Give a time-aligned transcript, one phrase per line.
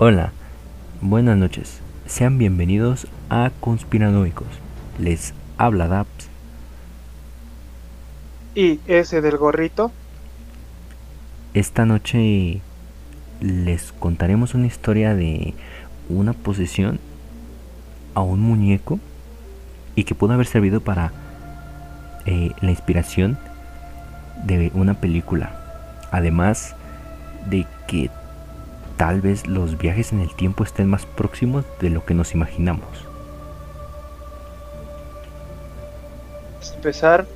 [0.00, 0.30] Hola,
[1.00, 1.80] buenas noches.
[2.06, 4.46] Sean bienvenidos a Conspiranoicos.
[4.96, 6.28] Les habla Daps.
[8.54, 9.90] Y ese del gorrito.
[11.52, 12.60] Esta noche
[13.40, 15.54] les contaremos una historia de
[16.08, 17.00] una posesión
[18.14, 19.00] a un muñeco
[19.96, 21.10] y que pudo haber servido para
[22.24, 23.36] eh, la inspiración
[24.44, 25.60] de una película.
[26.12, 26.76] Además
[27.50, 28.10] de que
[28.98, 32.84] tal vez los viajes en el tiempo estén más próximos de lo que nos imaginamos.
[36.60, 37.26] Para empezar,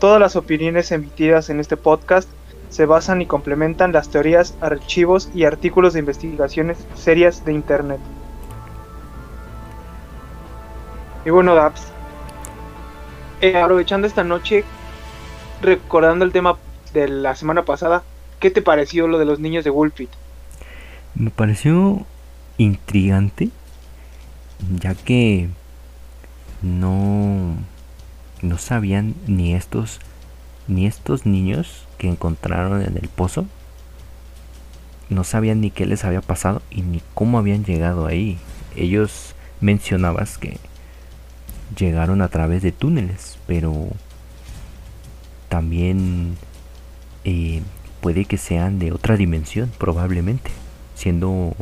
[0.00, 2.28] todas las opiniones emitidas en este podcast
[2.70, 8.00] se basan y complementan las teorías, archivos y artículos de investigaciones serias de Internet.
[11.24, 11.84] Y bueno, Daps,
[13.40, 14.64] eh, aprovechando esta noche,
[15.60, 16.56] recordando el tema
[16.92, 18.02] de la semana pasada,
[18.40, 20.10] ¿qué te pareció lo de los niños de Wolfit?
[21.14, 22.04] Me pareció
[22.58, 23.50] intrigante,
[24.80, 25.48] ya que
[26.62, 27.56] no,
[28.40, 30.00] no sabían ni estos
[30.68, 33.46] ni estos niños que encontraron en el pozo
[35.12, 38.38] no sabían ni qué les había pasado y ni cómo habían llegado ahí.
[38.76, 40.58] Ellos mencionabas que
[41.78, 43.88] llegaron a través de túneles, pero
[45.48, 46.36] también
[47.24, 47.62] eh,
[48.00, 50.50] puede que sean de otra dimensión, probablemente,
[51.02, 51.54] siendo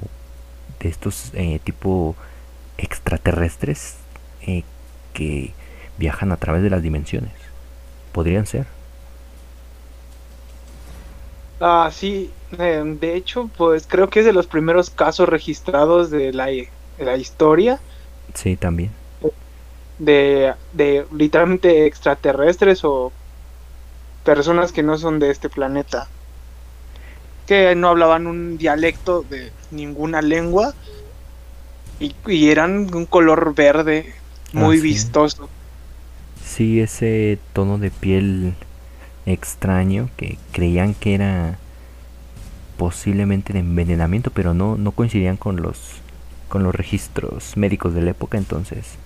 [0.81, 2.15] de estos eh, tipo
[2.79, 3.97] extraterrestres
[4.43, 4.65] eh,
[5.13, 5.53] que
[5.99, 7.33] viajan a través de las dimensiones.
[8.13, 8.67] Podrían ser.
[11.61, 16.47] Ah, sí, de hecho, pues creo que es de los primeros casos registrados de la,
[16.47, 16.69] de
[16.99, 17.79] la historia.
[18.35, 18.91] Sí, también
[20.01, 23.13] de, de literalmente extraterrestres o
[24.25, 26.09] personas que no son de este planeta
[27.51, 30.73] que no hablaban un dialecto de ninguna lengua
[31.99, 32.15] y,
[32.49, 34.15] eran un color verde
[34.53, 34.81] muy Ah, sí.
[34.81, 35.51] vistoso.
[36.45, 38.55] Sí, ese tono de piel
[39.27, 41.59] extraño que creían que era
[42.77, 46.03] posiblemente de envenenamiento, pero no, no coincidían con los
[46.49, 48.99] con los registros médicos de la época, entonces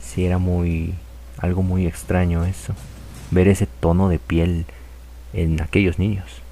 [0.00, 0.94] sí era muy
[1.38, 2.74] algo muy extraño eso,
[3.30, 4.66] ver ese tono de piel
[5.32, 6.42] en aquellos niños.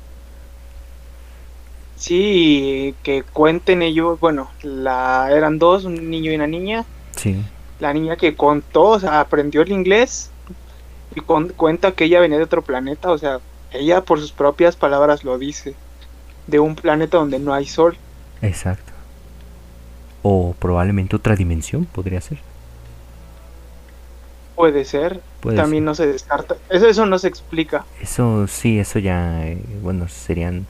[1.96, 6.84] Sí, que cuenten ellos, bueno, la eran dos, un niño y una niña.
[7.16, 7.42] Sí,
[7.80, 10.30] La niña que contó, o sea, aprendió el inglés
[11.14, 13.40] y con- cuenta que ella venía de otro planeta, o sea,
[13.72, 15.74] ella por sus propias palabras lo dice,
[16.46, 17.96] de un planeta donde no hay sol.
[18.42, 18.92] exacto.
[20.28, 22.38] O probablemente otra dimensión podría ser.
[24.54, 25.86] Puede ser, Puede también ser.
[25.86, 26.56] no se descarta.
[26.70, 27.84] Eso, eso no se explica.
[28.00, 30.66] Eso sí, eso ya, eh, bueno, serían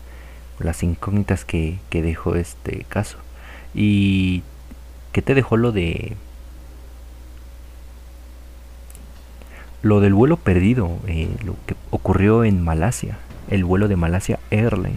[0.59, 3.19] las incógnitas que, que dejó este caso.
[3.75, 4.43] ¿Y
[5.13, 6.17] qué te dejó lo de...
[9.83, 13.19] Lo del vuelo perdido, eh, lo que ocurrió en Malasia,
[13.51, 14.97] el vuelo de Malasia Airlines.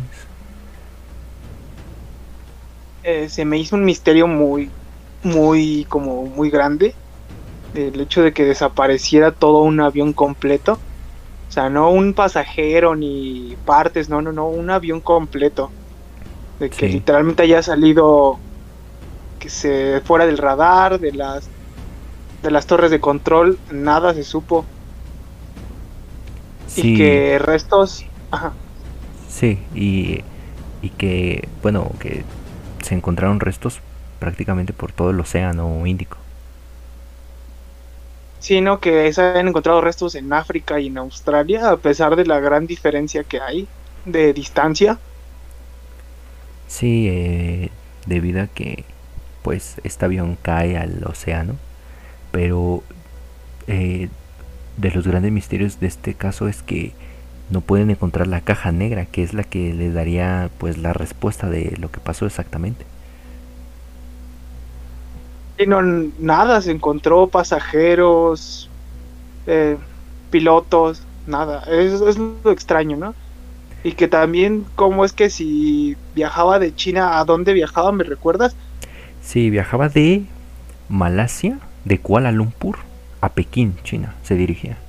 [3.03, 4.70] Eh, se me hizo un misterio muy,
[5.24, 6.96] muy, como muy grande.
[7.76, 10.80] El hecho de que desapareciera todo un avión completo.
[11.50, 15.76] O sea, no un pasajero ni partes, no, no, no, un avión completo.
[16.60, 16.90] De que Sí.
[16.90, 18.46] literalmente haya salido
[19.40, 21.54] que se fuera del radar, de las
[22.42, 24.72] de las torres de control, nada se supo.
[26.66, 28.59] Sí, Y que restos, ajá,
[29.28, 30.26] sí, y,
[30.82, 32.28] y que, bueno, que
[32.84, 33.84] se encontraron restos
[34.20, 36.19] prácticamente por todo el océano Índico.
[38.40, 42.40] Sino que se han encontrado restos en África y en Australia, a pesar de la
[42.40, 43.68] gran diferencia que hay
[44.06, 44.98] de distancia.
[46.68, 47.70] Sí, eh,
[48.06, 48.86] debido a que
[49.42, 51.56] pues este avión cae al océano,
[52.32, 52.84] pero
[53.68, 54.09] eh,
[54.78, 56.94] de los grandes misterios de este caso es que
[57.50, 61.50] no pueden encontrar la caja negra, que es la que les daría pues la respuesta
[61.50, 62.85] de lo que pasó exactamente.
[65.59, 68.72] Y no, nada, se encontró pasajeros,
[69.46, 69.78] eh,
[70.32, 71.64] pilotos, nada.
[71.67, 73.16] Es, es lo extraño, ¿no?
[73.84, 77.91] Y que también, ¿cómo es que si viajaba de China, ¿a dónde viajaba?
[77.91, 78.58] ¿Me recuerdas?
[79.22, 80.26] Sí, viajaba de
[80.90, 82.79] Malasia, de Kuala Lumpur,
[83.22, 84.85] a Pekín, China, se dirigía.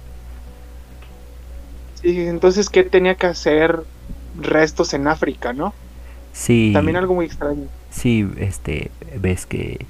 [1.95, 3.87] Sí, entonces, ¿qué tenía que hacer
[4.35, 5.75] restos en África, no?
[6.33, 7.73] Sí, También algo muy extraño.
[7.91, 9.87] sí, este, ves que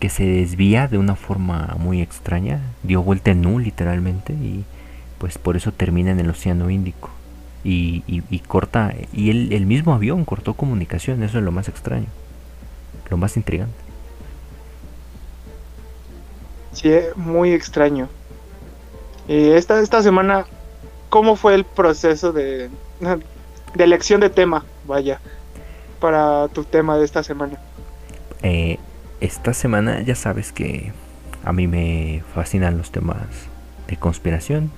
[0.00, 4.66] que se desvía de una forma muy extraña, dio vuelta en U literalmente y
[5.18, 7.10] pues por eso termina en el Océano Índico.
[7.64, 11.68] Y, y- y corta, y el, el mismo avión cortó comunicación, eso es lo más
[11.68, 12.08] extraño.
[13.10, 13.84] lo más intrigante.
[16.72, 18.08] Sí, eh, muy extraño.
[19.28, 20.46] Y esta, esta semana,
[21.08, 22.70] ¿cómo fue el proceso de,
[23.74, 24.66] de elección de tema?
[24.84, 25.20] Vaya,
[26.00, 27.60] para tu tema de esta semana.
[28.42, 28.78] Eh,
[29.20, 30.92] esta semana ya sabes que
[31.44, 33.18] a mí me fascinan los temas
[33.86, 34.70] de conspiración.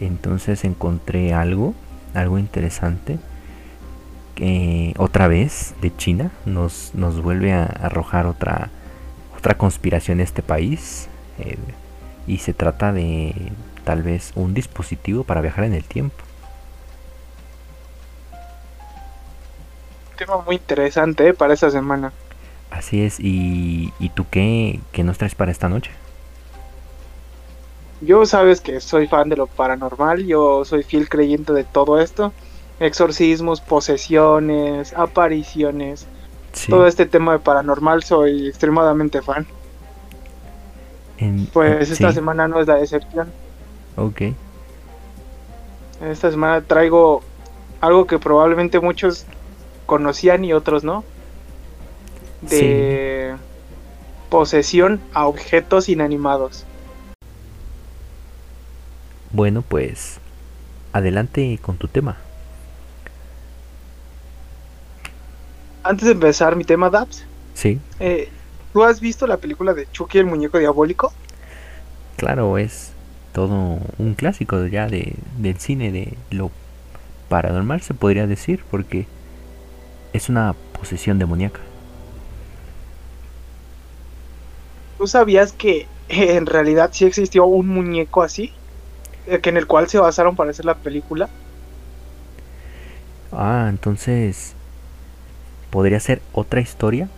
[0.00, 1.74] Entonces encontré algo,
[2.14, 3.18] algo interesante.
[4.34, 8.70] Que otra vez de China nos, nos vuelve a arrojar otra,
[9.36, 11.08] otra conspiración en este país.
[11.38, 11.56] Eh,
[12.26, 13.52] y se trata de
[13.84, 16.16] tal vez un dispositivo para viajar en el tiempo.
[20.16, 22.12] tema muy interesante para esta semana.
[22.74, 25.92] Así es, ¿y, y tú qué, qué nos traes para esta noche?
[28.00, 32.32] Yo sabes que soy fan de lo paranormal, yo soy fiel creyente de todo esto.
[32.80, 36.06] Exorcismos, posesiones, apariciones.
[36.52, 36.70] Sí.
[36.70, 39.46] Todo este tema de paranormal soy extremadamente fan.
[41.18, 43.32] En- Pues esta sí, semana no es la excepción.
[43.96, 44.22] Ok.
[46.02, 47.22] Esta semana traigo
[47.80, 49.24] algo que probablemente muchos
[49.86, 51.04] conocían y otros no.
[52.50, 53.36] De
[54.28, 56.66] posesión a objetos inanimados.
[59.30, 60.20] Bueno, pues
[60.92, 62.18] adelante con tu tema.
[65.82, 68.32] Antes de empezar mi tema, Dabs, Sí, eh,
[68.72, 71.12] ¿tú has visto la película de Chucky el muñeco diabólico?
[72.16, 72.96] claro, es
[73.32, 76.50] todo un clásico ya de, del cine de lo
[77.28, 79.08] paranormal se podría decir porque
[80.12, 81.60] es una posesión demoníaca.
[84.96, 88.60] ¿Tú sabías que eh, en realidad sí existió un muñeco así?
[89.26, 91.32] Eh, que en el cual se basaron para hacer la película.
[93.32, 94.54] Ah, entonces
[95.70, 97.08] podría ser otra historia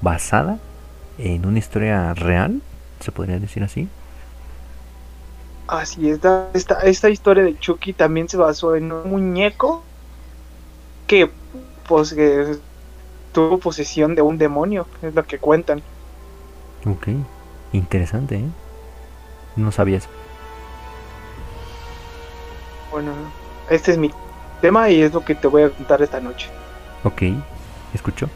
[0.00, 0.58] basada
[1.18, 2.60] en una historia real,
[3.00, 3.88] se podría decir así.
[5.66, 9.88] Así es, da- esta, esta historia de Chucky también se basó en un muñeco
[11.06, 11.32] que,
[11.84, 12.58] pues, que
[13.32, 15.84] tuvo posesión de un demonio, es lo que cuentan.
[16.86, 17.08] Ok,
[17.72, 18.48] interesante, ¿eh?
[19.56, 20.08] No sabía eso.
[22.90, 23.12] Bueno,
[23.70, 24.10] este es mi
[24.60, 26.48] tema y es lo que te voy a contar esta noche.
[27.04, 27.22] Ok,
[27.94, 28.28] escucho.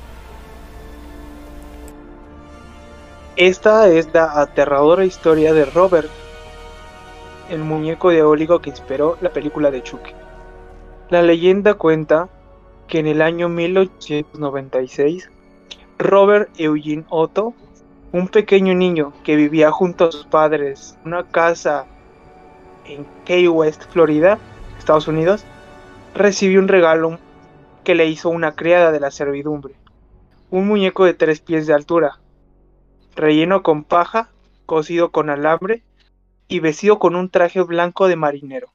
[3.37, 6.08] Esta es la aterradora historia de Robert,
[7.50, 10.12] el muñeco diabólico que inspiró la película de Chucky.
[11.10, 12.28] La leyenda cuenta
[12.88, 15.31] que en el año 1896,
[15.98, 17.52] Robert Eugene Otto,
[18.12, 21.87] un pequeño niño que vivía junto a sus padres en una casa
[22.87, 24.38] en Key West, Florida,
[24.79, 25.44] Estados Unidos,
[26.14, 27.19] recibió un regalo
[27.85, 29.75] que le hizo una criada de la servidumbre,
[30.50, 32.20] un muñeco de tres pies de altura,
[33.14, 34.31] relleno con paja,
[34.67, 35.82] cosido con alambre
[36.49, 38.73] y vestido con un traje blanco de marinero.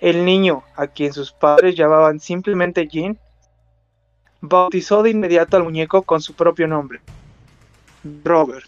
[0.00, 3.18] El niño, a quien sus padres llamaban simplemente Jean,
[4.40, 7.00] bautizó de inmediato al muñeco con su propio nombre,
[8.24, 8.66] Robert.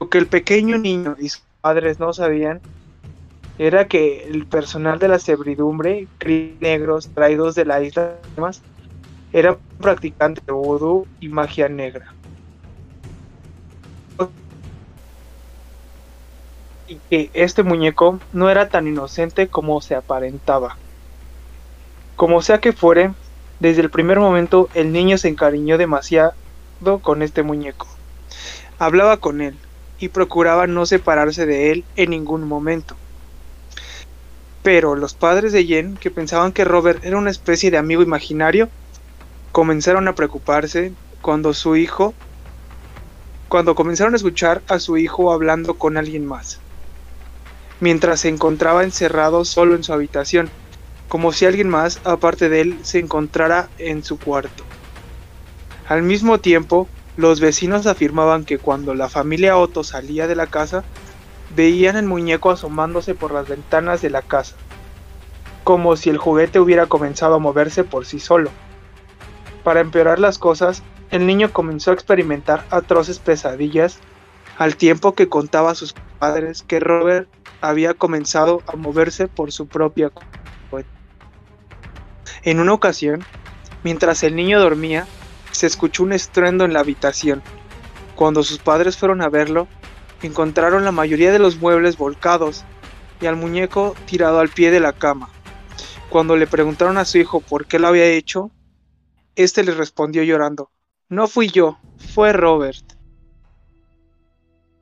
[0.00, 2.60] Lo que el pequeño niño y sus padres no sabían
[3.58, 6.08] era que el personal de la servidumbre,
[6.60, 8.62] negros traídos de la isla, además,
[9.32, 12.14] eran practicantes de vudú y magia negra.
[16.86, 20.76] y que este muñeco no era tan inocente como se aparentaba.
[22.16, 23.12] Como sea que fuere,
[23.60, 26.34] desde el primer momento el niño se encariñó demasiado
[27.00, 27.86] con este muñeco.
[28.78, 29.56] Hablaba con él
[29.98, 32.96] y procuraba no separarse de él en ningún momento.
[34.62, 38.68] Pero los padres de Jen, que pensaban que Robert era una especie de amigo imaginario,
[39.52, 42.14] comenzaron a preocuparse cuando su hijo
[43.48, 46.58] cuando comenzaron a escuchar a su hijo hablando con alguien más
[47.80, 50.48] mientras se encontraba encerrado solo en su habitación,
[51.08, 54.64] como si alguien más, aparte de él, se encontrara en su cuarto.
[55.86, 60.84] Al mismo tiempo, los vecinos afirmaban que cuando la familia Otto salía de la casa,
[61.54, 64.56] veían el muñeco asomándose por las ventanas de la casa,
[65.62, 68.50] como si el juguete hubiera comenzado a moverse por sí solo.
[69.62, 73.98] Para empeorar las cosas, el niño comenzó a experimentar atroces pesadillas
[74.58, 77.28] al tiempo que contaba a sus padres que Robert
[77.60, 80.10] había comenzado a moverse por su propia
[80.70, 80.90] cuenta.
[82.42, 83.24] En una ocasión,
[83.84, 85.06] mientras el niño dormía,
[85.54, 87.42] se escuchó un estruendo en la habitación.
[88.16, 89.68] Cuando sus padres fueron a verlo,
[90.22, 92.64] encontraron la mayoría de los muebles volcados
[93.20, 95.30] y al muñeco tirado al pie de la cama.
[96.10, 98.50] Cuando le preguntaron a su hijo por qué lo había hecho,
[99.36, 100.70] este le respondió llorando,
[101.08, 101.78] No fui yo,
[102.14, 102.84] fue Robert.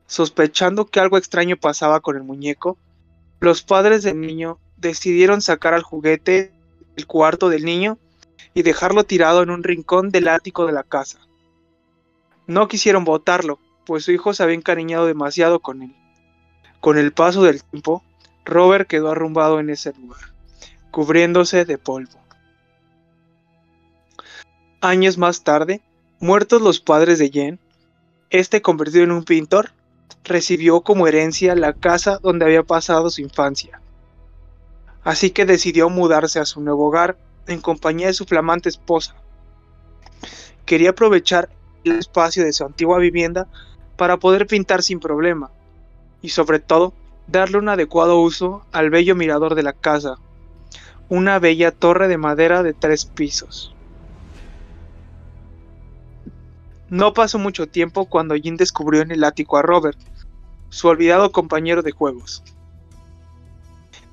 [0.06, 2.78] Sospechando que algo extraño pasaba con el muñeco,
[3.40, 6.52] los padres del niño decidieron sacar al juguete
[6.96, 7.98] del cuarto del niño
[8.54, 11.18] y dejarlo tirado en un rincón del ático de la casa.
[12.46, 15.96] No quisieron botarlo, pues su hijo se había encariñado demasiado con él.
[16.80, 18.02] Con el paso del tiempo,
[18.44, 20.32] Robert quedó arrumbado en ese lugar,
[20.90, 22.18] cubriéndose de polvo.
[24.80, 25.80] Años más tarde,
[26.18, 27.60] muertos los padres de Jen,
[28.30, 29.70] este convertido en un pintor,
[30.24, 33.80] recibió como herencia la casa donde había pasado su infancia.
[35.04, 39.14] Así que decidió mudarse a su nuevo hogar en compañía de su flamante esposa.
[40.64, 41.48] Quería aprovechar
[41.84, 43.48] el espacio de su antigua vivienda
[43.96, 45.50] para poder pintar sin problema
[46.20, 46.92] y sobre todo
[47.26, 50.16] darle un adecuado uso al bello mirador de la casa,
[51.08, 53.74] una bella torre de madera de tres pisos.
[56.88, 59.98] No pasó mucho tiempo cuando Jin descubrió en el ático a Robert,
[60.68, 62.42] su olvidado compañero de juegos.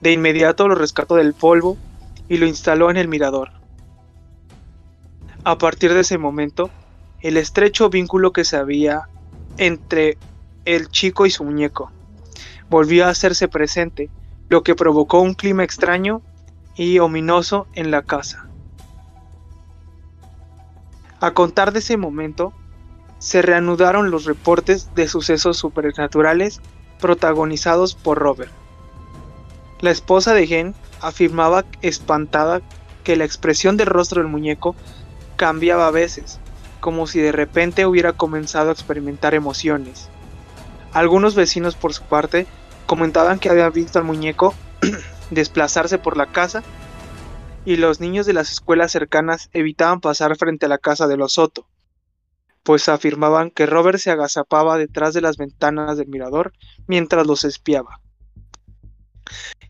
[0.02, 1.78] De inmediato lo rescató del polvo
[2.30, 3.52] y lo instaló en el mirador.
[5.44, 6.70] A partir de ese momento,
[7.22, 9.10] el estrecho vínculo que se había
[9.58, 10.18] entre
[10.66, 11.92] el chico y su muñeco
[12.70, 14.10] volvió a hacerse presente,
[14.48, 16.22] lo que provocó un clima extraño
[16.76, 18.48] y ominoso en la casa.
[21.20, 22.54] A contar de ese momento,
[23.18, 26.62] se reanudaron los reportes de sucesos supernaturales
[27.00, 28.52] protagonizados por Robert.
[29.82, 32.62] La esposa de Gen afirmaba espantada
[33.04, 34.76] que la expresión del rostro del muñeco
[35.36, 36.40] cambiaba a veces,
[36.80, 40.10] como si de repente hubiera comenzado a experimentar emociones.
[40.94, 42.48] Algunos vecinos por su parte
[42.86, 44.54] comentaban que habían visto al muñeco
[45.30, 46.64] desplazarse por la casa
[47.66, 51.34] y los niños de las escuelas cercanas evitaban pasar frente a la casa de los
[51.34, 51.68] Soto,
[52.64, 56.54] pues afirmaban que Robert se agazapaba detrás de las ventanas del mirador
[56.88, 58.02] mientras los espiaba.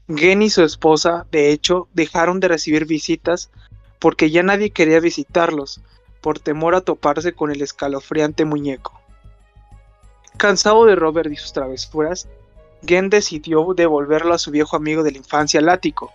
[0.08, 3.52] Gen y su esposa, de hecho, dejaron de recibir visitas
[4.00, 5.82] porque ya nadie quería visitarlos,
[6.22, 9.00] por temor a toparse con el escalofriante muñeco.
[10.38, 12.28] Cansado de Robert y sus travesuras,
[12.86, 16.12] Gen decidió devolverlo a su viejo amigo de la infancia al ático.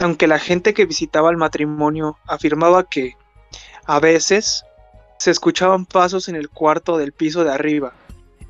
[0.00, 3.16] Aunque la gente que visitaba el matrimonio afirmaba que,
[3.84, 4.64] a veces,
[5.18, 7.94] se escuchaban pasos en el cuarto del piso de arriba,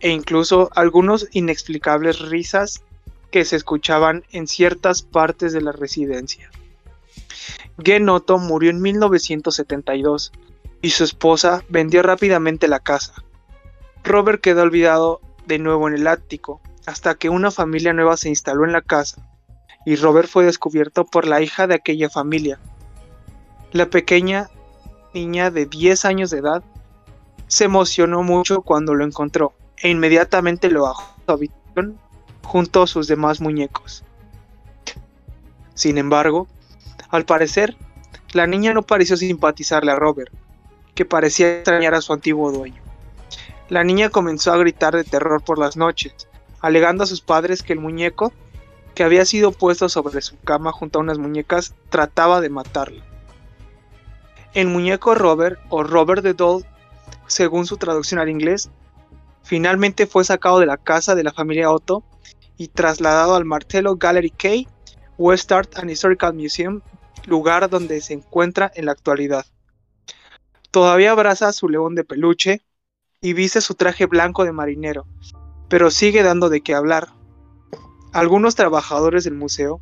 [0.01, 2.83] e incluso algunos inexplicables risas
[3.31, 6.51] que se escuchaban en ciertas partes de la residencia.
[8.11, 10.33] Otto murió en 1972
[10.83, 13.15] y su esposa vendió rápidamente la casa.
[14.05, 18.65] Robert quedó olvidado de nuevo en el ático hasta que una familia nueva se instaló
[18.65, 19.29] en la casa
[19.85, 22.59] y Robert fue descubierto por la hija de aquella familia.
[23.73, 24.51] La pequeña
[25.15, 26.63] niña de 10 años de edad
[27.47, 31.99] se emocionó mucho cuando lo encontró e inmediatamente lo bajó a su habitación
[32.49, 34.02] junto a sus demás muñecos.
[35.75, 36.49] Sin embargo,
[37.11, 37.76] al parecer,
[38.33, 40.33] la niña no pareció simpatizarle a Robert,
[40.95, 42.81] que parecía extrañar a su antiguo dueño.
[43.69, 46.26] La niña comenzó a gritar de terror por las noches,
[46.62, 48.33] alegando a sus padres que el muñeco,
[48.95, 53.05] que había sido puesto sobre su cama junto a unas muñecas, trataba de matarla.
[54.55, 56.64] El muñeco Robert, o Robert the Doll,
[57.26, 58.71] según su traducción al inglés,
[59.43, 62.02] finalmente fue sacado de la casa de la familia Otto
[62.59, 64.49] y trasladado al Martello Gallery K,
[65.17, 66.83] West Art and Historical Museum,
[67.27, 69.47] lugar donde se encuentra en la actualidad.
[70.71, 72.61] Todavía abraza su león de peluche
[73.23, 75.07] y viste su traje blanco de marinero,
[75.71, 77.09] pero sigue dando de qué hablar.
[78.12, 79.81] Algunos trabajadores del museo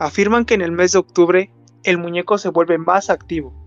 [0.00, 1.52] afirman que en el mes de octubre
[1.84, 3.58] el muñeco se vuelve más activo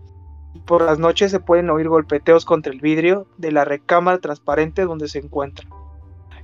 [0.66, 5.08] por las noches se pueden oír golpeteos contra el vidrio de la recámara transparente donde
[5.08, 5.68] se encuentra.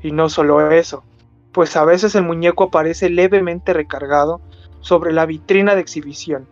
[0.02, 1.04] Y no solo eso,
[1.52, 4.42] pues a veces el muñeco aparece levemente recargado
[4.80, 6.48] sobre la vitrina de exhibición,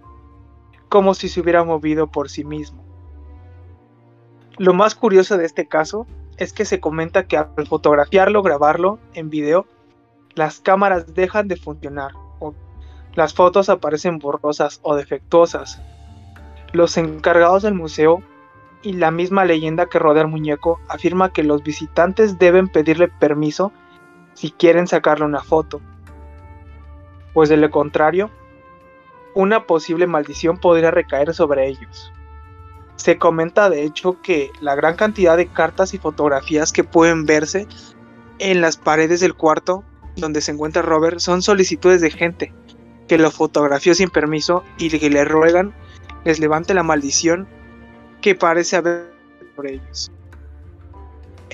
[0.89, 2.83] como si se hubiera movido por sí mismo.
[4.57, 9.29] Lo más curioso de este caso es que se comenta que al fotografiarlo grabarlo en
[9.29, 9.65] video,
[10.33, 12.53] las cámaras dejan de funcionar o
[13.15, 15.81] las fotos aparecen borrosas o defectuosas.
[16.73, 18.21] Los encargados del museo
[18.81, 23.71] y la misma leyenda que rodea al muñeco afirma que los visitantes deben pedirle permiso
[24.35, 25.81] si quieren sacarle una foto.
[27.33, 28.29] Pues de lo contrario,
[29.33, 32.13] una posible maldición podría recaer sobre ellos.
[32.95, 37.67] Se comenta de hecho que la gran cantidad de cartas y fotografías que pueden verse
[38.39, 39.83] en las paredes del cuarto
[40.15, 42.53] donde se encuentra Robert son solicitudes de gente
[43.07, 45.73] que lo fotografió sin permiso y que le ruegan
[46.23, 47.47] les levante la maldición
[48.21, 49.13] que parece haber
[49.55, 50.11] sobre ellos.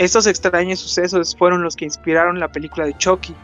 [0.02, 3.36] Estos extraños sucesos fueron los que inspiraron la película de Chucky,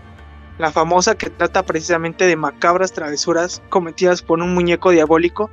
[0.57, 5.51] la famosa que trata precisamente de macabras travesuras cometidas por un muñeco diabólico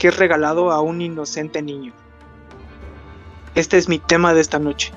[0.00, 1.92] que es regalado a un inocente niño.
[3.54, 4.90] Este es mi tema de esta noche.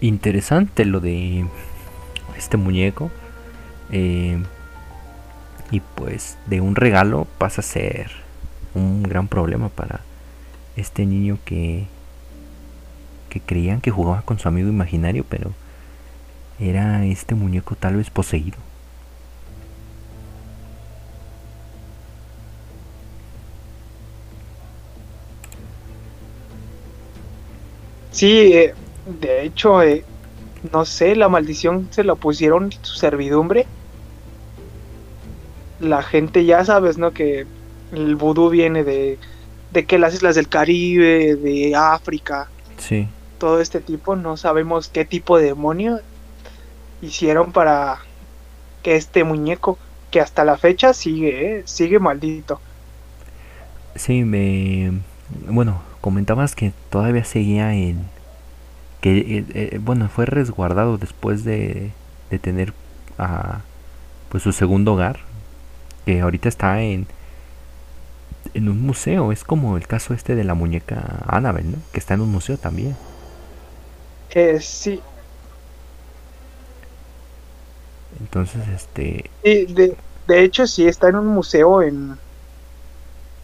[0.00, 1.44] Interesante lo de
[2.38, 3.10] este muñeco.
[3.90, 4.42] Eh,
[5.70, 8.10] y pues de un regalo pasa a ser
[8.72, 10.00] un gran problema para
[10.76, 11.88] este niño que,
[13.34, 15.50] que creían que jugaba con su amigo imaginario, pero
[16.60, 18.56] era este muñeco tal vez poseído.
[28.12, 28.72] Sí, eh,
[29.20, 30.04] de hecho, eh,
[30.72, 33.66] no sé, la maldición se la pusieron su servidumbre.
[35.80, 37.10] La gente ya sabes, ¿no?
[37.10, 37.46] Que
[37.90, 39.18] el vudú viene de,
[39.72, 42.48] de que las islas del Caribe, de África.
[42.78, 43.08] Sí.
[43.44, 46.00] Todo este tipo, no sabemos qué tipo de demonio
[47.02, 47.98] hicieron para
[48.82, 49.76] que este muñeco,
[50.10, 51.62] que hasta la fecha sigue, ¿eh?
[51.66, 52.58] sigue maldito.
[53.96, 54.92] Sí, me...
[55.46, 58.06] Bueno, comentabas que todavía seguía en...
[59.02, 61.90] Que, eh, eh, bueno, fue resguardado después de,
[62.30, 62.72] de tener
[63.18, 63.60] a,
[64.30, 65.18] pues su segundo hogar,
[66.06, 67.06] que ahorita está en,
[68.54, 69.32] en un museo.
[69.32, 71.78] Es como el caso este de la muñeca Annabelle, ¿no?
[71.92, 72.96] Que está en un museo también.
[74.34, 75.00] Eh, sí,
[78.20, 79.30] Entonces, este...
[79.42, 82.18] Sí, de, de hecho sí está en un museo en...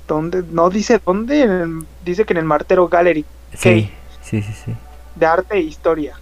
[0.08, 0.42] ¿Dónde?
[0.50, 3.24] No dice dónde, en el- dice que en el Martero Gallery.
[3.54, 3.90] Sí,
[4.22, 4.72] sí, sí, sí.
[5.14, 6.16] De arte e historia.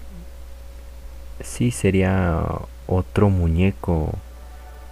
[1.43, 2.43] Sí, sería
[2.87, 4.13] otro muñeco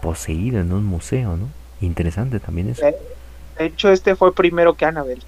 [0.00, 1.48] poseído en un museo, ¿no?
[1.80, 2.82] Interesante también eso.
[3.58, 5.22] De hecho, este fue primero que Annabelle.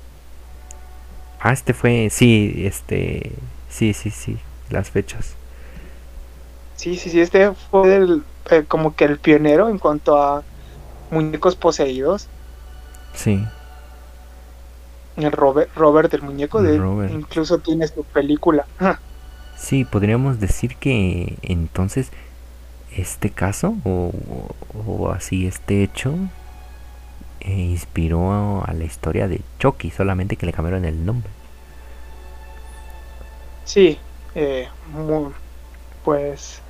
[1.41, 3.33] Ah, este fue, sí, este,
[3.69, 5.39] sí, sí, sí, las fechas.
[6.75, 10.47] Sí, sí, sí, este fue el, eh, como que el pionero en cuanto a
[11.11, 12.31] muñecos poseídos.
[13.13, 13.53] Sí,
[15.17, 17.13] El Robert, Robert el muñeco de Robert.
[17.13, 18.69] incluso tiene su película.
[19.55, 22.13] sí, podríamos decir que entonces
[22.89, 24.13] este caso o,
[24.73, 26.31] o así este hecho
[27.41, 31.31] eh, inspiró a la historia de Chucky, solamente que le cambiaron el nombre.
[33.69, 33.99] Sí,
[34.35, 34.67] eh,
[36.03, 36.63] pues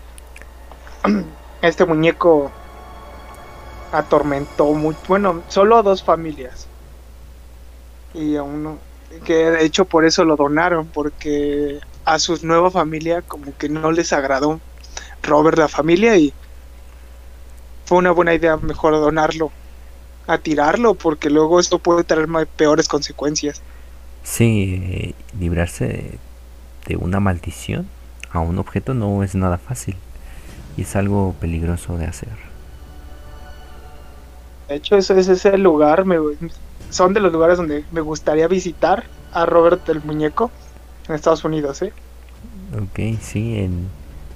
[1.63, 2.51] este muñeco
[3.93, 6.67] atormentó mucho, bueno, solo a dos familias.
[8.15, 8.79] Y a uno,
[9.25, 13.93] que de hecho por eso lo donaron, porque a su nueva familia como que no
[13.93, 14.59] les agradó
[15.23, 16.33] Robert la familia y
[17.85, 19.53] fue una buena idea mejor donarlo
[20.27, 23.63] a tirarlo porque luego esto puede traer ma- peores consecuencias.
[24.25, 26.19] Sí, eh, librarse
[26.89, 27.91] de, de una maldición
[28.31, 29.97] a un objeto no es nada fácil
[30.77, 32.39] y es algo peligroso de hacer.
[34.69, 36.17] De hecho, ese es ese lugar, me-
[36.91, 40.53] son de los lugares donde me gustaría visitar a Robert el muñeco
[41.09, 41.95] en Estados Unidos, ¿eh?
[42.77, 43.89] Ok, sí, en,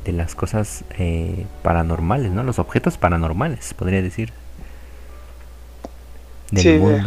[0.04, 2.42] de las cosas eh, paranormales, ¿no?
[2.42, 4.32] Los objetos paranormales, podría decir.
[6.50, 7.02] Del Sí, de-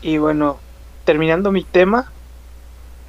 [0.00, 0.62] Y bueno,
[1.04, 2.12] terminando mi tema,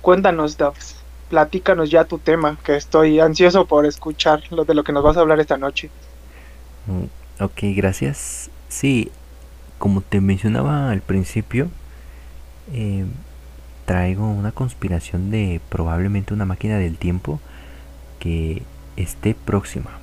[0.01, 4.93] cuéntanos, Dubs, platícanos ya tu tema, que estoy ansioso por escuchar lo de lo que
[4.93, 5.93] nos vas a hablar esta noche.
[6.85, 7.05] Mm,
[7.39, 8.51] Ok, gracias.
[8.67, 9.13] Sí,
[9.77, 11.71] como te mencionaba al principio,
[12.67, 13.05] eh,
[13.85, 17.41] traigo una conspiración de probablemente una máquina del tiempo
[18.19, 20.01] que esté próxima.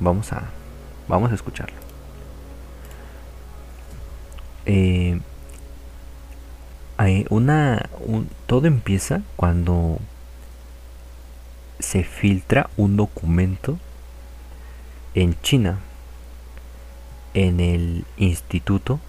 [0.00, 0.54] Vamos a,
[1.08, 1.82] vamos a escucharlo.
[4.66, 5.20] Eh,
[7.00, 9.98] hay una, un- todo empieza cuando
[11.78, 13.78] se filtra un documento
[15.14, 15.78] en China
[17.34, 19.00] en el Instituto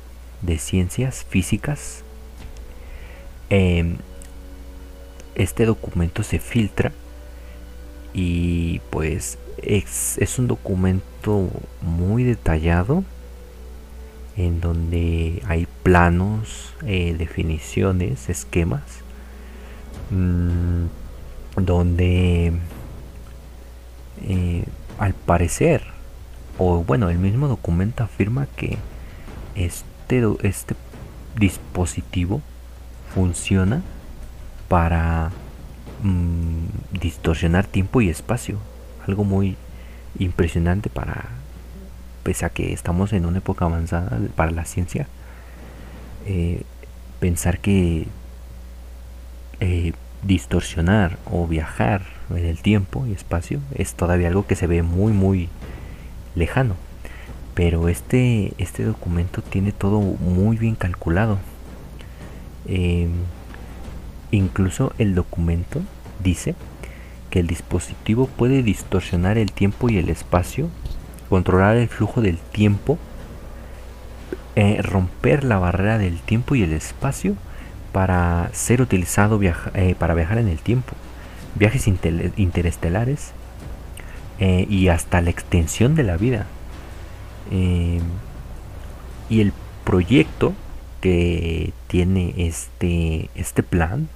[0.41, 2.03] de Ciencias Físicas.
[3.49, 3.97] Em,
[5.35, 6.91] este documento se filtra
[8.13, 11.49] y pues es, es un documento
[11.81, 13.03] muy detallado
[14.45, 18.81] en donde hay planos, eh, definiciones, esquemas,
[20.09, 20.85] mm,
[21.61, 22.53] donde
[24.23, 24.65] eh,
[24.99, 25.83] al parecer
[26.57, 28.77] o bueno, el mismo documento afirma que
[29.55, 30.75] este, este
[31.37, 32.41] dispositivo
[33.15, 33.81] funciona
[34.67, 35.31] para
[36.03, 38.59] mm, distorsionar tiempo y espacio.
[39.07, 39.57] Algo muy
[40.19, 41.29] impresionante para
[42.23, 45.07] pese a que estamos en una época avanzada para la ciencia,
[46.25, 46.63] eh,
[47.19, 48.07] pensar que
[49.59, 54.83] eh, distorsionar o viajar en el tiempo y espacio es todavía algo que se ve
[54.83, 55.49] muy muy
[56.35, 56.75] lejano.
[57.53, 61.39] Pero este este documento tiene todo muy bien calculado.
[62.67, 63.11] Em,
[64.31, 65.81] incluso el documento
[66.23, 66.55] dice
[67.29, 70.69] que el dispositivo puede distorsionar el tiempo y el espacio
[71.31, 72.99] controlar el flujo del tiempo
[74.57, 77.35] eh, romper la barrera del tiempo y el espacio
[77.93, 80.91] para ser utilizado eh, para viajar en el tiempo,
[81.55, 83.31] viajes interestelares
[84.39, 86.47] eh, y hasta la extensión de la vida.
[87.49, 89.53] Y el
[89.85, 90.53] proyecto
[90.99, 94.09] que tiene este, este plan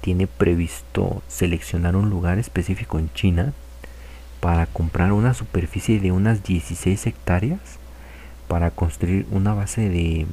[0.00, 3.52] tiene previsto seleccionar un lugar específico en China
[4.40, 7.60] para comprar una superficie de unas 16 hectáreas
[8.46, 10.26] para construir una base de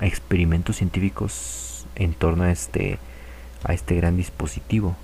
[0.00, 2.98] experimentos científicos en torno a este,
[3.64, 4.96] a este gran dispositivo.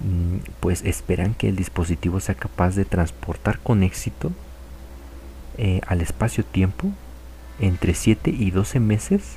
[0.00, 4.32] Mm, pues esperan que el dispositivo sea capaz de transportar con éxito
[5.58, 6.90] eh, al espacio-tiempo
[7.60, 9.36] entre 7 y 12 meses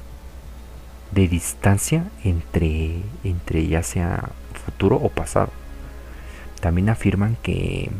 [1.11, 4.29] de distancia entre, entre ya sea
[4.65, 5.51] futuro o pasado.
[6.65, 7.91] También afirman que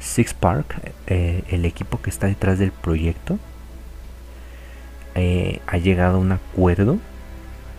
[0.00, 3.38] Six Park, eh, el equipo que está detrás del proyecto,
[5.14, 6.98] eh, ha llegado a un acuerdo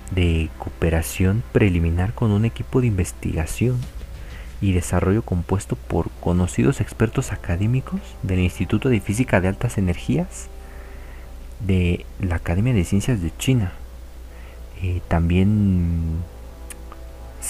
[0.10, 3.78] de cooperación preliminar con un equipo de investigación
[4.60, 10.48] y desarrollo compuesto por conocidos expertos académicos del Instituto de Física de Altas Energías
[11.60, 13.74] de la Academia de Ciencias de China.
[14.82, 16.24] Eh, también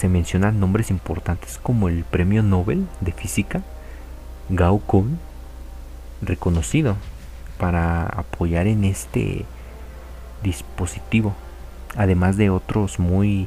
[0.02, 3.62] se mencionan nombres importantes como el Premio Nobel de Física
[4.48, 5.20] Gao Kun,
[6.20, 6.96] reconocido
[7.56, 9.44] para apoyar en este
[10.42, 11.34] dispositivo,
[11.94, 13.46] además de otros muy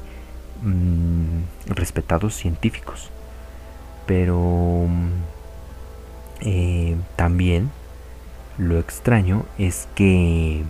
[0.63, 3.09] mm, respetados científicos.
[4.05, 5.09] Pero mm,
[6.39, 7.69] eh, también
[8.57, 10.63] lo extraño es que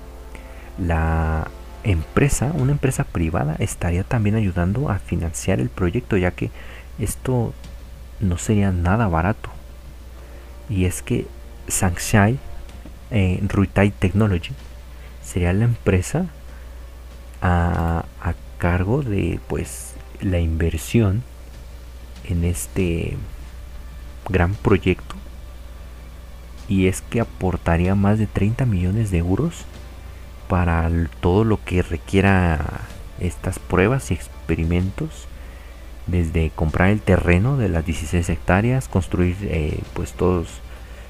[0.80, 1.48] la
[1.86, 6.52] empresa, una empresa privada, estaría también ayudando a financiar el proyecto, ya que
[7.00, 7.54] esto
[8.20, 9.50] no sería nada barato.
[10.70, 11.28] Y es que
[11.68, 12.40] Shanghai
[13.12, 13.42] eh,
[14.00, 14.54] Technology
[15.24, 16.28] sería la empresa
[17.42, 18.06] a,
[18.58, 21.24] cargo de pues la inversión
[22.24, 23.18] en este
[24.30, 25.16] gran proyecto
[26.70, 29.66] y es que aportaría más de 30 millones de euros
[30.48, 32.60] para todo lo que requiera
[33.20, 35.28] estas pruebas y experimentos
[36.08, 40.62] desde comprar el terreno de las 16 hectáreas construir eh, pues todos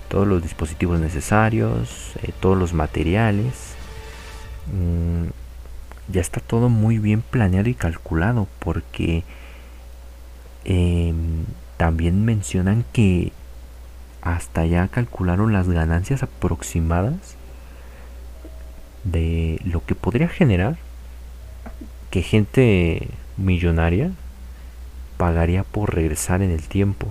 [0.07, 3.73] todos los dispositivos necesarios eh, todos los materiales.
[4.71, 5.29] Mm,
[6.07, 9.23] ya está todo muy bien planeado y calculado porque
[10.63, 11.45] em,
[11.77, 13.31] también mencionan que
[14.21, 17.35] hasta ya calcularon las ganancias aproximadas
[19.05, 20.77] de lo que podría generar
[22.09, 24.11] que gente millonaria
[25.17, 27.07] pagaría por regresar en el tiempo.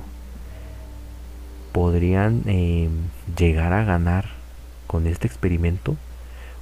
[1.72, 2.90] Podrían em,
[3.36, 4.26] llegar a ganar
[4.86, 5.96] con este experimento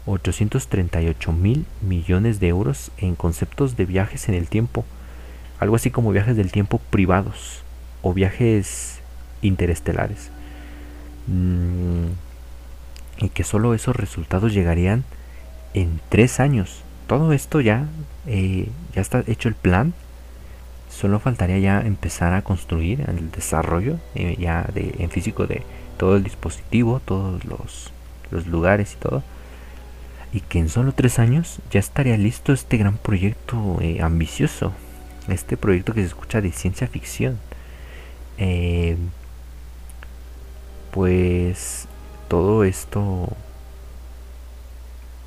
[0.07, 4.85] 838 mil millones de euros en conceptos de viajes en el tiempo,
[5.61, 7.63] algo así como viajes del tiempo privados
[8.03, 9.01] o viajes
[9.43, 10.31] interestelares.
[11.29, 12.07] Mm,
[13.19, 15.05] y que solo esos resultados llegarían
[15.75, 16.83] en tres años.
[17.07, 17.87] Todo esto ya,
[18.27, 19.95] eh, ya está hecho el plan.
[20.91, 25.63] Solo faltaría ya empezar a construir el desarrollo eh, ya de, en físico de
[25.97, 27.91] todo el dispositivo, todos los,
[28.31, 29.23] los lugares y todo
[30.35, 34.73] y que en solo tres años ya estaría listo este gran proyecto eh, ambicioso,
[35.29, 37.39] este proyecto que se escucha de ciencia ficción.
[40.91, 41.89] Pues
[42.29, 43.29] todo esto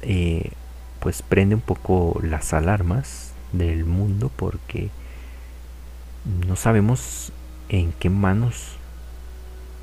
[0.05, 0.51] eh,
[0.99, 4.89] pues prende un poco las alarmas del mundo porque
[6.47, 7.31] no sabemos
[7.69, 8.77] en qué manos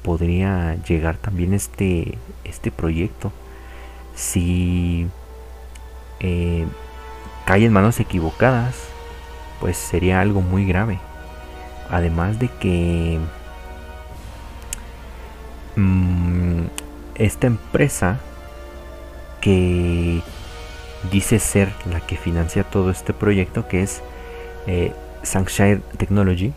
[0.03, 3.33] podría llegar también este este proyecto
[4.15, 5.07] si
[6.21, 6.67] eh,
[7.45, 8.77] cae en manos equivocadas,
[9.61, 10.99] pues sería algo muy grave.
[11.91, 13.19] Además de que
[15.77, 16.63] mm,
[17.17, 18.21] esta empresa
[19.43, 20.23] que
[21.11, 24.01] dice ser la que financia todo este proyecto, que es
[24.67, 24.93] eh,
[25.99, 26.53] Technology,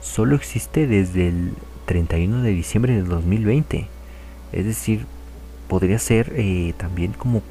[0.00, 1.54] solo existe desde el
[1.86, 3.88] 31 de diciembre del 2020.
[4.52, 5.06] Es decir,
[5.66, 7.42] podría ser eh, también como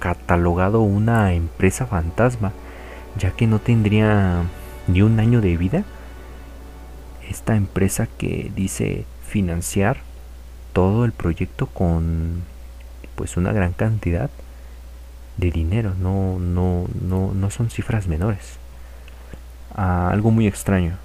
[0.00, 2.52] catalogado una empresa fantasma,
[3.16, 4.42] ya que no tendría
[4.88, 5.84] ni un año de vida.
[7.28, 9.98] Esta empresa que dice financiar
[10.72, 12.42] todo el proyecto con
[13.16, 14.30] pues una gran cantidad
[15.36, 18.58] de dinero, no, no, no, no son cifras menores.
[19.74, 20.96] Ah, algo muy extraño.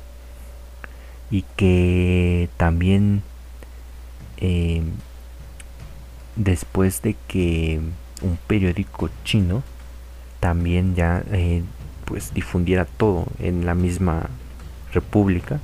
[1.30, 3.24] Y que también
[4.38, 4.84] eh,
[6.36, 7.80] después de que
[8.22, 9.64] un periódico chino
[10.40, 11.64] también ya eh,
[12.06, 14.30] pues difundiera todo en la misma
[14.94, 15.60] república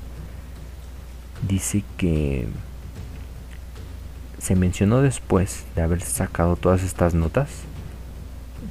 [1.48, 2.48] dice que
[4.40, 7.50] se mencionó después de haber sacado todas estas notas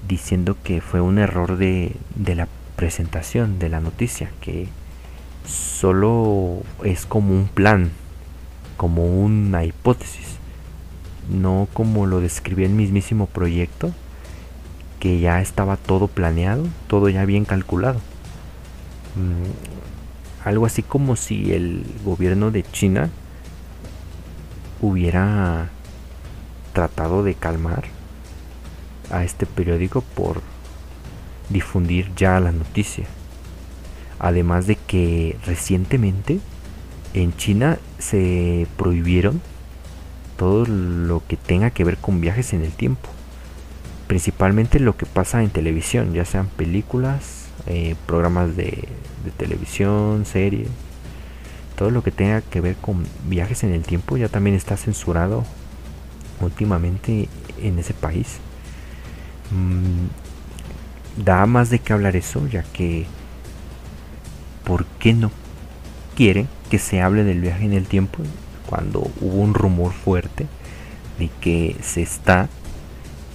[0.08, 4.68] diciendo que fue un error de, de la presentación de la noticia que
[5.46, 7.90] solo es como un plan
[8.76, 10.36] como una hipótesis
[11.28, 13.92] no como lo describía el mismísimo proyecto,
[15.00, 18.00] que ya estaba todo planeado, todo ya bien calculado.
[19.16, 23.10] Mm, algo así como si el gobierno de China
[24.86, 25.70] hubiera
[26.72, 27.84] tratado de calmar
[29.10, 30.42] a este periódico por
[31.48, 33.06] difundir ya la noticia.
[34.18, 36.40] Además de que recientemente
[37.14, 39.40] en China se prohibieron
[40.36, 43.08] todo lo que tenga que ver con viajes en el tiempo.
[44.06, 48.88] Principalmente lo que pasa en televisión, ya sean películas, eh, programas de,
[49.36, 50.68] televisión, series.
[51.76, 55.44] Todo lo que tenga que ver con viajes en el tiempo ya también está censurado
[56.40, 57.28] últimamente
[57.62, 58.38] en ese país.
[59.50, 63.06] Mm, da más de qué hablar eso, ya que
[64.64, 65.30] ¿por qué no
[66.16, 68.22] quieren que se hable del viaje en el tiempo?
[68.66, 70.46] cuando hubo un rumor fuerte
[71.18, 72.48] de que se está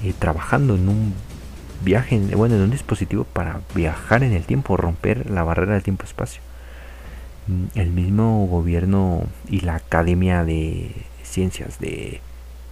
[0.04, 1.13] eh, trabajando en un
[1.84, 6.41] viaje, bueno, en un dispositivo para viajar en el tiempo, romper la barrera del tiempo-espacio.
[7.75, 10.91] El mismo gobierno y la Academia de
[11.23, 12.21] Ciencias de,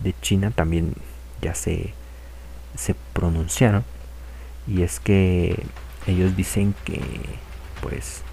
[0.01, 0.93] de China también
[1.41, 1.93] ya se,
[2.75, 3.83] se pronunciaron.
[4.67, 5.63] Y es que
[6.07, 7.01] ellos dicen que
[7.81, 8.23] pues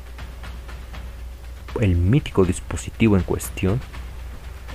[1.81, 3.81] el mítico dispositivo en cuestión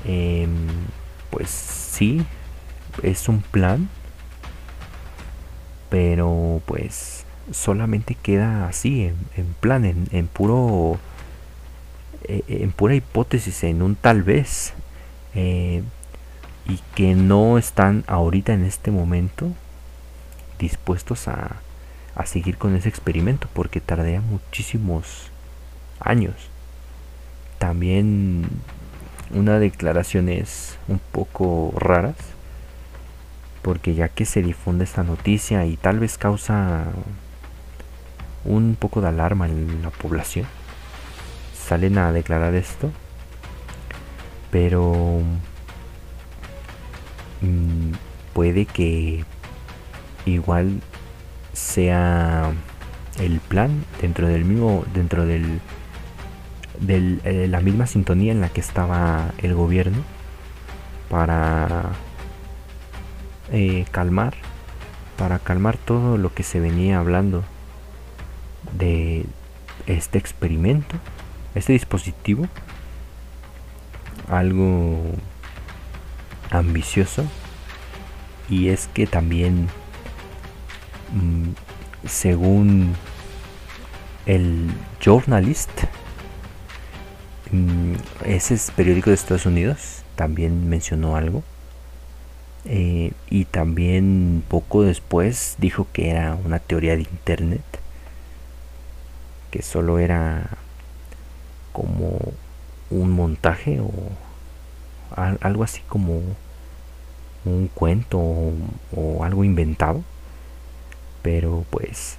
[0.05, 0.67] Em,
[1.29, 2.25] pues sí,
[3.03, 3.89] es un plan,
[5.89, 10.99] pero pues solamente queda así, en, plan, en, puro,
[12.23, 14.73] e, en pura hipótesis, en un tal vez,
[15.35, 15.83] eh,
[16.67, 19.51] y que no están ahorita en este momento
[20.59, 21.57] dispuestos a,
[22.15, 25.31] a seguir con ese experimento, porque tardaría muchísimos
[25.99, 26.35] años.
[27.57, 28.47] También
[29.33, 32.15] una declaraciones un poco raras
[33.61, 36.85] porque ya que se difunde esta noticia y tal vez causa
[38.43, 40.47] un poco de alarma en la población
[41.71, 42.91] salen a declarar esto
[44.51, 45.21] pero
[47.39, 47.93] mm,
[48.33, 49.23] puede que
[50.25, 50.81] igual
[51.53, 52.51] sea
[53.21, 55.61] el plan dentro del mismo dentro del
[56.81, 60.03] de eh, la misma sintonía en la que estaba el gobierno
[61.09, 61.91] para
[63.53, 64.33] eh, calmar,
[65.17, 67.45] para calmar todo lo que se venía hablando
[68.77, 69.25] de
[69.87, 70.97] este experimento,
[71.55, 72.47] este dispositivo,
[74.29, 75.01] algo
[76.49, 77.25] ambicioso
[78.49, 79.67] y es que también
[81.13, 81.49] mm,
[82.07, 82.95] según
[84.25, 84.69] el
[85.03, 85.69] journalist
[87.51, 91.43] Mm, ese periódico de Estados Unidos también mencionó algo.
[92.65, 97.61] Eh, y también poco después dijo que era una teoría de internet.
[99.51, 100.57] Que solo era
[101.71, 102.19] como
[102.89, 103.91] un montaje o
[105.15, 106.21] algo así como
[107.45, 110.03] un cuento o algo inventado.
[111.21, 112.17] Pero pues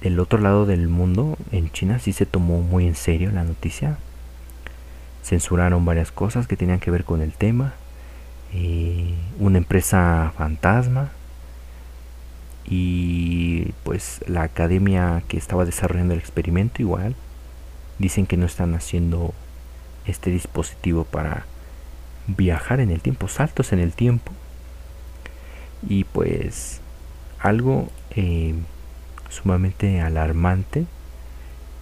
[0.00, 3.98] del otro lado del mundo, en China, sí se tomó muy en serio la noticia.
[5.22, 7.74] Censuraron varias cosas que tenían que ver con el tema.
[8.52, 11.10] Eh, una empresa fantasma.
[12.64, 17.16] Y pues la academia que estaba desarrollando el experimento igual.
[17.98, 19.34] Dicen que no están haciendo
[20.06, 21.44] este dispositivo para
[22.26, 24.32] viajar en el tiempo, saltos en el tiempo.
[25.88, 26.80] Y pues
[27.40, 27.88] algo...
[28.10, 28.54] Eh,
[29.30, 30.86] sumamente alarmante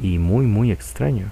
[0.01, 1.29] y muy muy extraño.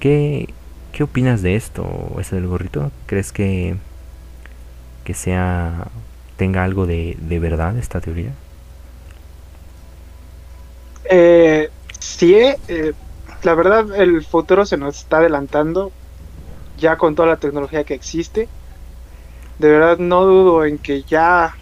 [0.00, 0.52] ¿Qué,
[0.92, 2.90] qué opinas de esto, ese del gorrito?
[3.06, 3.76] ¿Crees que,
[5.04, 5.88] que sea
[6.36, 8.32] tenga algo de, de verdad esta teoría?
[11.14, 12.94] Eh, sí, eh,
[13.42, 15.92] la verdad el futuro se nos está adelantando
[16.78, 18.48] ya con toda la tecnología que existe.
[19.58, 21.54] De verdad no dudo en que ya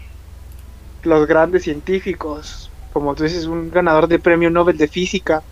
[1.03, 5.43] los grandes científicos, como tú dices, un ganador de premio Nobel de física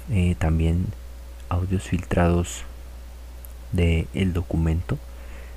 [0.10, 0.88] eh, también
[1.49, 2.63] audios filtrados
[3.71, 4.97] del el documento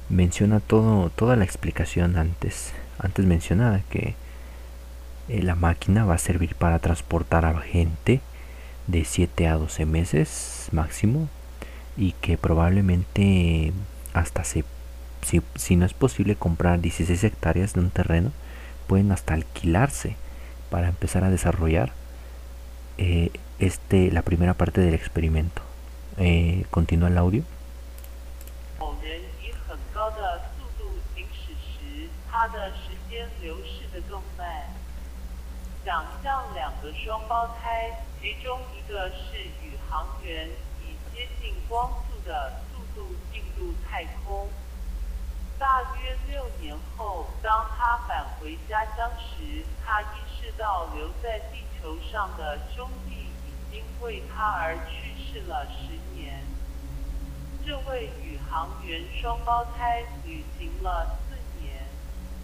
[0.09, 4.15] menciona todo toda la explicación antes antes mencionada que
[5.29, 8.21] eh, la máquina va a servir para transportar a gente
[8.90, 11.30] de 7 a 12 meses máximo
[11.96, 13.72] y que probablemente
[14.14, 14.64] hasta se
[15.22, 18.32] si, si no es posible comprar 16 hectáreas de un terreno
[18.88, 20.16] pueden hasta alquilarse
[20.70, 21.92] para empezar a desarrollar
[22.98, 25.62] eh, este la primera parte del experimento.
[26.18, 27.44] Eh, continúa el audio
[35.86, 40.50] 想象两个双胞胎，其中一个是宇航员，
[40.84, 44.48] 以接近光速的速度进入太空。
[45.58, 50.06] 大约六年后，当他返回家乡时，他意
[50.40, 56.44] 识到留在地球上的兄弟已经为他而去世了十年。
[57.66, 61.86] 这位宇航员双胞胎旅行了四年，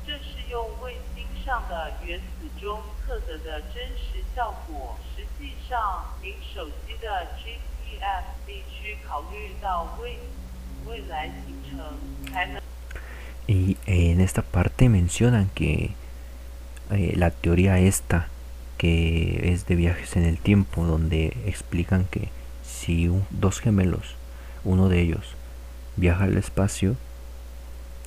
[0.05, 4.96] 这是用卫星 上的原子钟测得的真实效果。
[5.16, 10.18] 实际上，您手机的 GPS 必须考虑到未
[10.86, 12.60] 未来行程，才能。
[13.46, 15.90] Y en esta parte mencionan que
[16.90, 18.28] eh, la teoría esta,
[18.78, 22.28] que es de viajes en el tiempo, donde explican que
[22.64, 24.14] si un- dos gemelos,
[24.64, 25.34] uno de ellos,
[25.96, 26.94] viaja al espacio,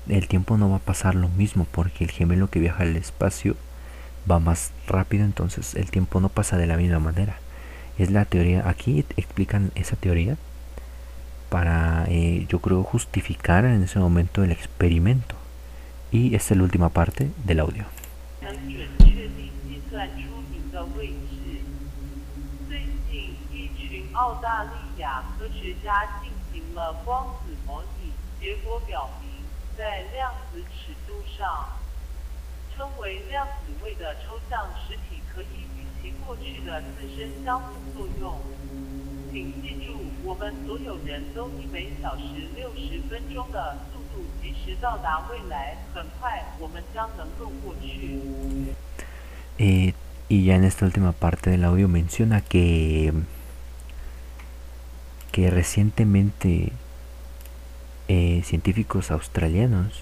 [0.09, 3.57] el tiempo no va a pasar lo mismo, porque el gemelo que viaja al espacio
[4.31, 7.37] va más rápido, entonces el tiempo no pasa de la misma manera.
[7.99, 10.37] Es la teoría, aquí explican esa teoría
[11.49, 15.35] para, eh, yo creo, justificar en ese momento el experimento.
[16.11, 17.85] Y esta es la última parte del audio.
[29.79, 31.69] 在量子尺度上，
[32.77, 38.41] 称为量子位的抽象实体可以与其过去的自身相互作用。
[39.31, 42.25] 请记住，我们所有人都以每小时
[42.57, 45.77] 六十分钟的速度及时到达未来。
[45.95, 48.19] 很快，我们将能够过去。
[49.59, 49.95] Eh,
[50.29, 53.13] y ya en esta última parte del audio menciona que,
[55.31, 56.73] que recientemente
[58.11, 60.01] eh, científicos australianos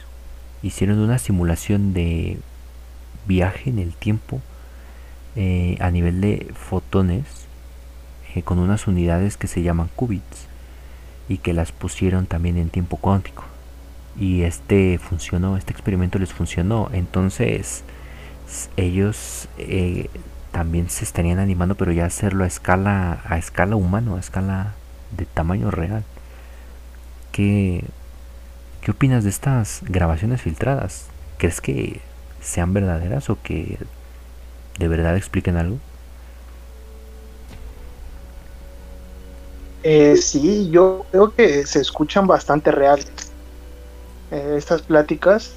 [0.62, 2.38] hicieron una simulación de
[3.26, 4.40] viaje en el tiempo
[5.34, 7.24] eh, a nivel de fotones
[8.36, 10.46] eh, con unas unidades que se llaman qubits
[11.28, 13.42] y que las pusieron también en tiempo cuántico.
[14.16, 16.88] Y este funcionó este experimento les funcionó.
[16.92, 17.82] Entonces
[18.76, 19.48] ellos
[20.52, 24.74] también se estarían animando pero ya hacerlo a escala a escala humano a escala
[25.11, 26.04] de tamaño real
[27.37, 27.84] ¿qué,
[28.80, 31.05] ¿qué opinas de estas grabaciones filtradas?
[31.37, 32.01] ¿Crees que
[32.41, 33.76] sean verdaderas o que
[34.78, 35.76] de verdad expliquen algo?
[39.82, 43.07] Eh, sí, yo creo que se escuchan bastante reales
[44.30, 45.53] eh, estas pláticas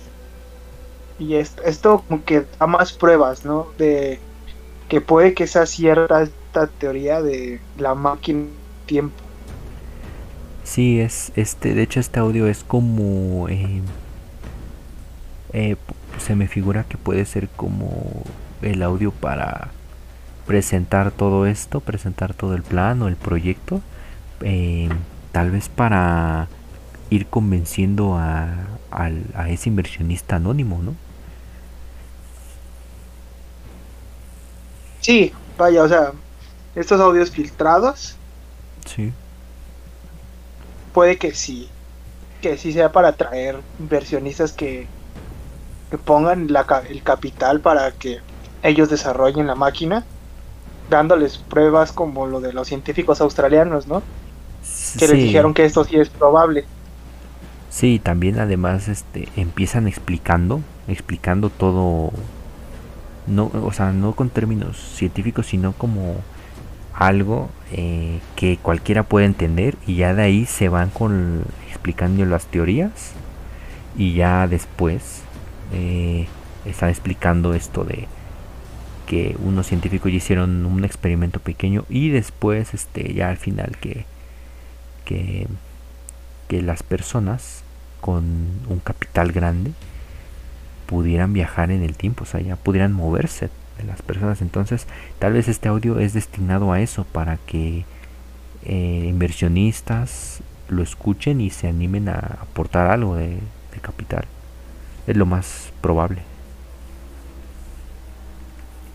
[1.17, 3.67] y esto, esto como que da más pruebas, ¿no?
[3.77, 4.19] De
[4.89, 8.47] que puede que sea cierta esta teoría de la máquina
[8.85, 9.28] tiempo.
[10.69, 13.81] Sí, es este, de hecho este audio es como eh,
[15.51, 15.75] eh,
[16.19, 18.23] se me figura que puede ser como
[18.61, 19.69] el audio para
[20.45, 23.81] presentar todo esto, presentar todo el plan o el proyecto,
[24.41, 24.89] eh,
[25.31, 26.47] tal vez para
[27.09, 30.93] ir convenciendo a, a ese inversionista anónimo, ¿no?
[35.01, 36.11] Sí, vaya, o sea,
[36.75, 38.15] estos audios filtrados
[38.85, 39.13] Sí.
[40.99, 41.69] Puede que sí,
[42.41, 44.85] que sí sea para atraer inversionistas que,
[45.89, 48.19] que pongan la, el capital para que
[48.63, 50.03] ellos desarrollen la máquina,
[50.89, 54.03] dándoles pruebas como lo de los científicos australianos, ¿no?
[54.97, 56.65] Que les dijeron que esto sí es probable.
[57.69, 62.11] Sí, también además este empiezan explicando, explicando todo
[63.25, 66.17] no, o sea, no con términos científicos, sino como
[66.99, 72.45] algo eh, que cualquiera puede entender y ya de ahí se van con explicando las
[72.45, 73.13] teorías
[73.97, 75.21] y ya después
[75.73, 76.27] eh,
[76.65, 78.07] están explicando esto de
[79.07, 84.05] que unos científicos ya hicieron un experimento pequeño y después este ya al final que
[85.05, 85.47] que
[86.49, 87.63] que las personas
[88.01, 88.23] con
[88.67, 89.71] un capital grande
[90.85, 93.49] pudieran viajar en el tiempo, o sea, ya pudieran moverse
[93.79, 94.41] de las personas.
[94.41, 94.87] Entonces,
[95.19, 97.85] tal vez este audio es destinado a eso, para que
[98.63, 104.25] eh, inversionistas lo escuchen y se animen a aportar algo de, de capital.
[105.07, 106.23] Es lo más probable.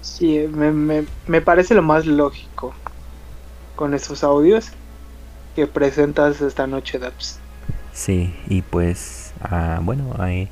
[0.02, 2.74] Sí, me, me, me parece lo más lógico
[3.74, 4.70] con estos audios
[5.54, 7.40] que presentas esta noche, Daps.
[7.92, 10.48] Sí, y pues, ah, bueno, eh,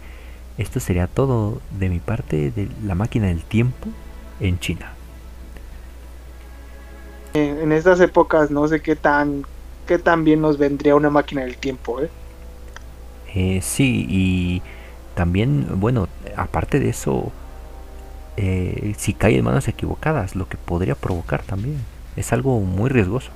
[0.59, 3.89] esto sería todo de mi parte de la máquina del tiempo
[4.43, 4.93] en China.
[7.35, 9.47] En, estas épocas no sé qué tan,
[9.87, 12.11] qué tan bien nos vendría una máquina del tiempo, ¿eh?
[13.35, 14.63] Eh, sí, y
[15.15, 17.33] también, bueno, aparte de eso,
[18.37, 21.83] eh, si cae en manos equivocadas, lo que podría provocar también.
[22.17, 23.31] Es algo muy riesgoso.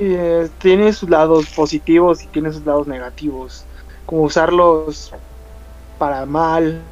[0.00, 3.64] Eh, tiene sus lados positivos y tiene sus lados negativos.
[4.06, 5.12] Como usarlos
[5.98, 6.82] para mal,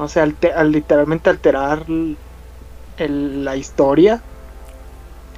[0.00, 1.84] o sea, alte- al literalmente alterar
[2.96, 4.22] el- la historia.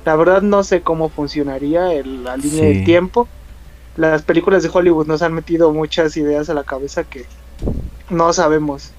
[0.05, 2.67] La verdad no sé cómo funcionaría el- la línea Sí.
[2.67, 3.29] del tiempo.
[3.97, 7.27] Las películas de Hollywood nos han metido muchas ideas a la cabeza que
[8.11, 8.93] no sabemos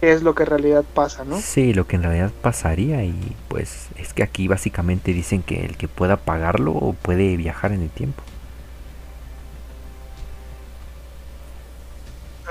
[0.00, 1.38] qué es lo que en realidad pasa, ¿no?
[1.40, 5.76] Sí, lo que en realidad pasaría y pues es que aquí básicamente dicen que el
[5.76, 8.22] que pueda pagarlo puede viajar en el tiempo.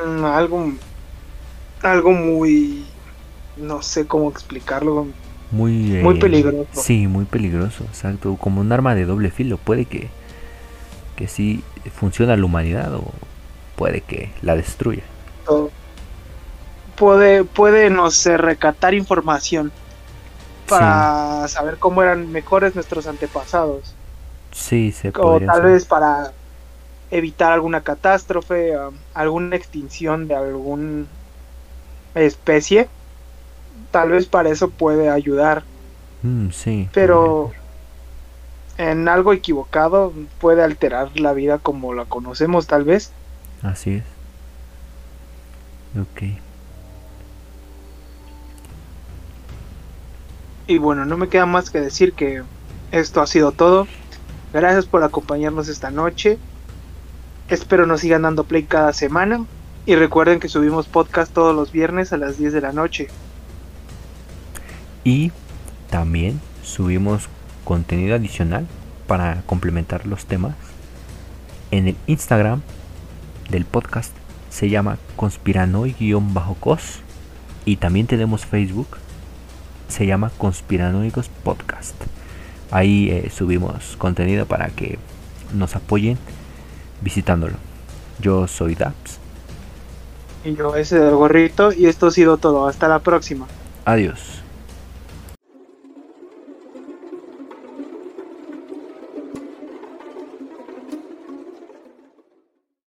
[0.06, 0.72] Mm, algo
[1.82, 2.86] algo muy
[3.58, 5.08] no sé cómo explicarlo
[5.52, 6.68] Muy, Muy eh, peligroso.
[6.72, 8.36] Sí, muy peligroso, exacto.
[8.38, 9.58] Como un arma de doble filo.
[9.58, 10.10] Puede que,
[11.16, 11.64] que sí
[11.96, 13.12] funcione a la humanidad o
[13.76, 15.04] puede que la destruya.
[16.96, 19.72] puede puede no sé recatar información
[20.68, 23.96] para saber cómo eran mejores nuestros antepasados
[24.52, 26.34] Sí, se o tal vez para
[27.12, 31.06] evitar alguna catástrofe um, alguna extinción de alguna
[32.16, 32.88] especie
[33.92, 35.64] tal vez para eso puede ayudar
[36.22, 36.90] Mm, sí.
[36.94, 37.52] pero
[38.78, 43.12] en algo equivocado puede alterar la vida como la conocemos tal vez
[43.62, 44.04] Así es.
[46.00, 46.24] Ok.
[50.68, 52.44] Y bueno, no me queda más que decir que
[52.92, 53.88] esto ha sido todo.
[54.54, 56.38] Gracias por acompañarnos esta noche.
[57.50, 59.46] Espero nos sigan dando play cada semana.
[59.90, 63.08] Y recuerden que subimos podcast todos los viernes a las 10 de la noche.
[65.04, 65.32] Y
[65.90, 67.28] también subimos
[67.64, 68.68] contenido adicional
[69.08, 70.54] para complementar los temas
[71.72, 72.62] en el Instagram
[73.50, 74.14] del podcast.
[74.52, 77.00] Se llama conspiranoid-cos.
[77.66, 78.98] Y también tenemos Facebook.
[79.88, 81.96] Se llama Conspiranoicos Podcast.
[82.70, 85.00] Ahí eh, subimos contenido para que
[85.52, 86.20] nos apoyen
[87.02, 87.56] visitándolo.
[88.20, 89.20] Yo soy Daps.
[90.44, 91.72] Y yo ese del gorrito.
[91.72, 92.68] Y esto ha sido todo.
[92.68, 93.48] Hasta la próxima.
[93.86, 94.39] Adiós.